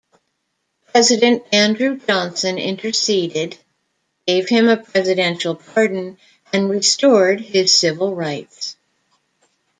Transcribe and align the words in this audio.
President 0.87 1.43
Andrew 1.53 1.95
Johnson 1.95 2.57
interceded, 2.57 3.55
gave 4.25 4.49
him 4.49 4.67
a 4.67 4.77
Presidential 4.77 5.53
pardon, 5.53 6.17
and 6.51 6.71
restored 6.71 7.39
his 7.39 7.71
civil 7.71 8.15
rights. 8.15 8.77